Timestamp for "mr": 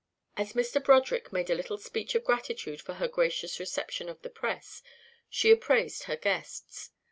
0.53-0.83